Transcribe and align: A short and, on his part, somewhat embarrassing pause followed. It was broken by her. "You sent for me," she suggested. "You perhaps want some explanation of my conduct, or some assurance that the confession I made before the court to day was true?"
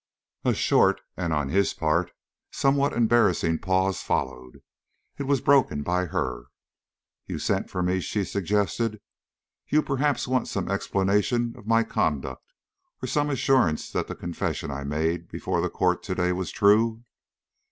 A 0.43 0.55
short 0.55 0.99
and, 1.15 1.31
on 1.31 1.49
his 1.49 1.75
part, 1.75 2.11
somewhat 2.51 2.91
embarrassing 2.91 3.59
pause 3.59 4.01
followed. 4.01 4.63
It 5.19 5.25
was 5.27 5.41
broken 5.41 5.83
by 5.83 6.07
her. 6.07 6.45
"You 7.27 7.37
sent 7.37 7.69
for 7.69 7.83
me," 7.83 7.99
she 7.99 8.23
suggested. 8.23 8.99
"You 9.67 9.83
perhaps 9.83 10.27
want 10.27 10.47
some 10.47 10.71
explanation 10.71 11.53
of 11.55 11.67
my 11.67 11.83
conduct, 11.83 12.51
or 13.03 13.07
some 13.07 13.29
assurance 13.29 13.91
that 13.91 14.07
the 14.07 14.15
confession 14.15 14.71
I 14.71 14.83
made 14.85 15.27
before 15.29 15.61
the 15.61 15.69
court 15.69 16.01
to 16.01 16.15
day 16.15 16.31
was 16.31 16.49
true?" 16.49 17.03